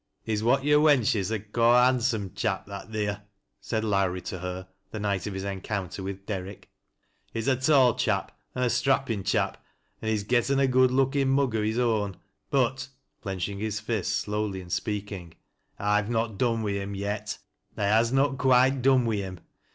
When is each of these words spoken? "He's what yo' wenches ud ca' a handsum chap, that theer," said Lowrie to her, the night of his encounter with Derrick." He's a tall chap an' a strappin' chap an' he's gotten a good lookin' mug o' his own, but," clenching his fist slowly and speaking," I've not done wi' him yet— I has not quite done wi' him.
"He's 0.23 0.41
what 0.43 0.63
yo' 0.63 0.81
wenches 0.81 1.31
ud 1.31 1.51
ca' 1.53 1.77
a 1.87 1.91
handsum 1.91 2.33
chap, 2.33 2.65
that 2.65 2.89
theer," 2.91 3.21
said 3.59 3.83
Lowrie 3.83 4.23
to 4.29 4.39
her, 4.39 4.67
the 4.89 4.99
night 4.99 5.27
of 5.27 5.35
his 5.35 5.43
encounter 5.43 6.01
with 6.01 6.25
Derrick." 6.25 6.71
He's 7.35 7.47
a 7.47 7.55
tall 7.55 7.93
chap 7.93 8.35
an' 8.55 8.63
a 8.63 8.69
strappin' 8.71 9.23
chap 9.23 9.63
an' 10.01 10.09
he's 10.09 10.23
gotten 10.23 10.57
a 10.57 10.65
good 10.65 10.89
lookin' 10.89 11.29
mug 11.29 11.55
o' 11.55 11.61
his 11.61 11.77
own, 11.77 12.17
but," 12.49 12.87
clenching 13.21 13.59
his 13.59 13.79
fist 13.79 14.15
slowly 14.15 14.59
and 14.59 14.71
speaking," 14.71 15.35
I've 15.77 16.09
not 16.09 16.39
done 16.39 16.63
wi' 16.63 16.71
him 16.71 16.95
yet— 16.95 17.37
I 17.77 17.83
has 17.83 18.11
not 18.11 18.39
quite 18.39 18.81
done 18.81 19.05
wi' 19.05 19.17
him. 19.17 19.39